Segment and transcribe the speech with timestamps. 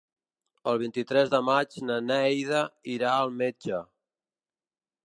[0.71, 2.65] El vint-i-tres de maig na Neida
[2.95, 3.85] irà al metge.